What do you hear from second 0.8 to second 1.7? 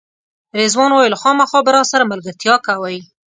وویل خامخا